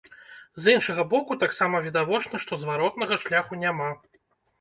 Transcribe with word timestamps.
З 0.63 0.73
іншага 0.77 1.03
боку, 1.11 1.35
таксама 1.43 1.81
відавочна, 1.87 2.39
што 2.45 2.59
зваротнага 2.63 3.19
шляху 3.27 3.61
няма. 3.65 3.91